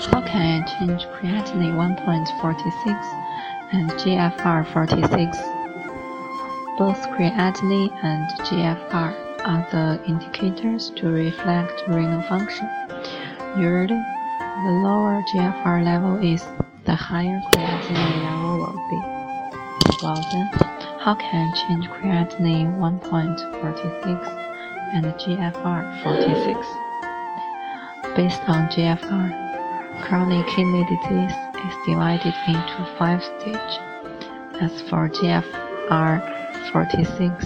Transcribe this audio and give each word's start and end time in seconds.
change 0.00 1.04
creatinine 1.12 1.76
1.46 1.76 2.96
and 3.72 3.90
GFR 3.92 4.64
46. 4.72 5.38
Both 6.78 7.00
creatinine 7.10 7.92
and 8.02 8.30
GFR 8.46 9.12
are 9.44 9.66
the 9.70 10.02
indicators 10.06 10.90
to 10.96 11.08
reflect 11.08 11.82
renal 11.88 12.22
function. 12.22 12.68
Usually, 13.58 14.00
the 14.64 14.72
lower 14.82 15.22
GFR 15.34 15.84
level 15.84 16.16
is, 16.24 16.42
the 16.86 16.94
higher 16.94 17.40
creatinine 17.52 18.22
level 18.24 18.56
will 18.58 18.80
be. 18.88 19.00
Well 20.02 20.22
then, 20.32 20.46
how 21.00 21.14
can 21.14 21.52
I 21.52 21.54
change 21.68 21.86
creatinine 21.88 22.78
1.46 22.78 24.26
and 24.94 25.04
GFR 25.04 26.02
46? 26.02 26.56
Based 28.16 28.42
on 28.48 28.68
GFR, 28.68 29.49
chronic 30.10 30.44
kidney 30.48 30.82
disease 30.86 31.36
is 31.54 31.86
divided 31.86 32.34
into 32.48 32.96
five 32.98 33.22
stages. 33.22 33.78
As 34.60 34.82
for 34.90 35.08
GFR 35.08 36.72
46, 36.72 37.44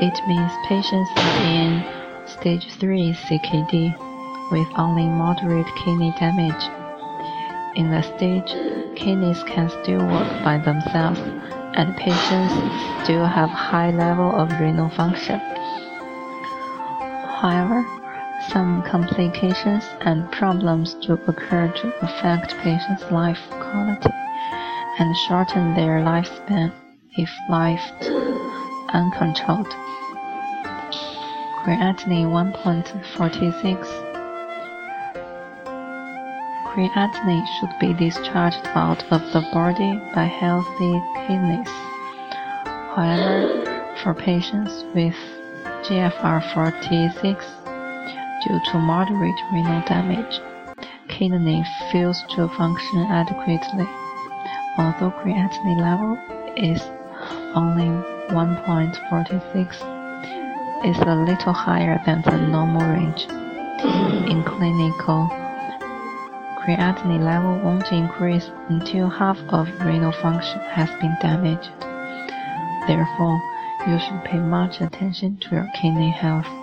it 0.00 0.18
means 0.26 0.52
patients 0.66 1.10
are 1.16 1.44
in 1.44 1.84
stage 2.26 2.72
3 2.80 3.12
CKD 3.12 4.50
with 4.50 4.66
only 4.78 5.06
moderate 5.06 5.66
kidney 5.84 6.14
damage. 6.18 6.64
In 7.76 7.90
the 7.90 8.00
stage, 8.00 8.48
kidneys 8.96 9.42
can 9.42 9.68
still 9.68 10.00
work 10.00 10.42
by 10.42 10.56
themselves 10.64 11.20
and 11.76 11.94
patients 11.98 12.54
still 13.04 13.26
have 13.26 13.50
high 13.50 13.90
level 13.90 14.34
of 14.34 14.50
renal 14.58 14.88
function. 14.88 15.38
However, 17.36 17.84
some 18.48 18.82
complications 18.82 19.84
and 20.00 20.30
problems 20.32 20.94
do 20.94 21.14
occur 21.26 21.68
to 21.68 21.92
affect 22.04 22.56
patients' 22.58 23.10
life 23.10 23.40
quality 23.50 24.10
and 24.98 25.16
shorten 25.28 25.74
their 25.74 26.00
lifespan 26.00 26.72
if 27.16 27.30
left 27.48 28.04
uncontrolled. 28.94 29.68
Creatinine 31.64 32.30
1.46 32.30 34.12
Creatinine 36.72 37.46
should 37.58 37.78
be 37.78 37.92
discharged 37.92 38.66
out 38.74 39.04
of 39.12 39.20
the 39.32 39.42
body 39.52 40.00
by 40.14 40.24
healthy 40.24 41.02
kidneys. 41.26 41.68
However, 42.96 43.94
for 44.02 44.14
patients 44.14 44.84
with 44.94 45.16
GFR 45.84 46.42
46, 46.54 47.61
due 48.44 48.60
to 48.70 48.78
moderate 48.78 49.40
renal 49.52 49.82
damage, 49.86 50.40
kidney 51.08 51.64
fails 51.90 52.22
to 52.30 52.48
function 52.48 53.06
adequately. 53.10 53.86
Although 54.78 55.12
creatinine 55.20 55.80
level 55.80 56.16
is 56.56 56.82
only 57.54 57.88
1.46, 58.34 60.02
is 60.84 60.98
a 60.98 61.14
little 61.14 61.52
higher 61.52 62.00
than 62.04 62.22
the 62.22 62.36
normal 62.36 62.82
range. 62.88 63.26
In 64.30 64.42
clinical, 64.42 65.28
creatinine 66.58 67.24
level 67.24 67.58
won't 67.58 67.92
increase 67.92 68.50
until 68.68 69.08
half 69.08 69.38
of 69.50 69.68
renal 69.80 70.12
function 70.12 70.58
has 70.70 70.90
been 71.00 71.16
damaged. 71.20 71.70
Therefore, 72.88 73.40
you 73.86 73.98
should 73.98 74.24
pay 74.24 74.38
much 74.38 74.80
attention 74.80 75.36
to 75.38 75.50
your 75.50 75.68
kidney 75.80 76.10
health. 76.10 76.61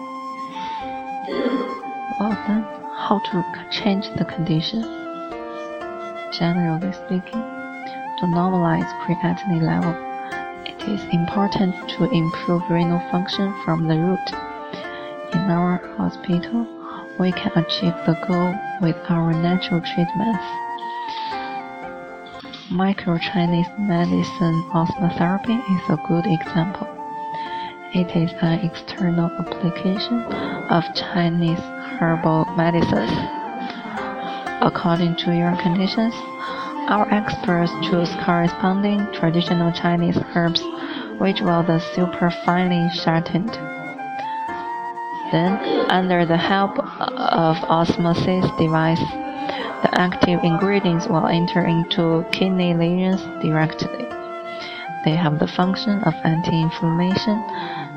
Well 2.19 2.37
then, 2.47 2.63
how 2.97 3.19
to 3.31 3.45
change 3.71 4.09
the 4.17 4.25
condition? 4.25 4.81
Generally 6.33 6.91
speaking, 6.91 7.41
to 8.19 8.25
normalize 8.25 8.91
creatinine 9.05 9.61
level, 9.61 9.95
it 10.65 10.83
is 10.89 11.01
important 11.13 11.73
to 11.91 12.11
improve 12.11 12.69
renal 12.69 12.99
function 13.09 13.55
from 13.63 13.87
the 13.87 13.97
root. 13.97 14.29
In 15.31 15.49
our 15.49 15.77
hospital, 15.95 16.67
we 17.17 17.31
can 17.31 17.53
achieve 17.55 17.95
the 18.05 18.19
goal 18.27 18.53
with 18.81 18.97
our 19.09 19.31
natural 19.31 19.79
treatments. 19.79 20.43
Micro-Chinese 22.69 23.69
medicine 23.79 24.61
osmotherapy 24.73 25.57
is 25.57 25.89
a 25.89 25.95
good 26.05 26.25
example. 26.25 26.98
It 27.91 28.15
is 28.15 28.31
an 28.41 28.59
external 28.59 29.31
application 29.39 30.21
of 30.69 30.83
Chinese 30.93 31.57
herbal 31.97 32.45
medicines. 32.55 33.09
According 34.61 35.15
to 35.25 35.35
your 35.35 35.55
conditions, 35.55 36.13
our 36.87 37.11
experts 37.11 37.71
choose 37.81 38.13
corresponding 38.23 39.07
traditional 39.13 39.71
Chinese 39.71 40.19
herbs 40.35 40.61
which 41.17 41.41
will 41.41 41.63
the 41.63 41.79
super 41.95 42.29
finely 42.45 42.93
sharpened. 42.93 43.49
Then, 45.31 45.57
under 45.89 46.27
the 46.27 46.37
help 46.37 46.77
of 46.77 47.57
osmosis 47.63 48.45
device, 48.59 49.01
the 49.81 49.89
active 49.93 50.43
ingredients 50.43 51.07
will 51.07 51.25
enter 51.25 51.65
into 51.65 52.23
kidney 52.31 52.75
lesions 52.75 53.21
directly. 53.41 54.05
They 55.05 55.15
have 55.15 55.39
the 55.39 55.47
function 55.47 56.03
of 56.03 56.13
anti-inflammation, 56.23 57.43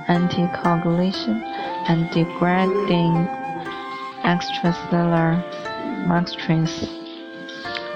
anticoagulation, 0.08 1.42
and 1.88 2.10
degrading 2.10 3.28
extracellular 4.24 5.42
matrix. 6.06 6.80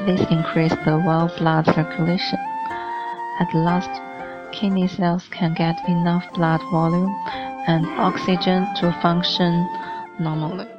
This 0.07 0.21
increases 0.31 0.79
the 0.85 1.03
well 1.07 1.33
blood 1.39 1.67
circulation. 1.67 2.39
At 3.41 3.55
last, 3.55 3.91
kidney 4.53 4.89
cells 4.89 5.25
can 5.31 5.55
get 5.55 5.77
enough 5.89 6.25
blood 6.35 6.61
volume 6.71 7.15
and 7.67 7.87
oxygen 7.99 8.67
to 8.77 8.93
function 9.03 9.69
normally. 10.19 10.76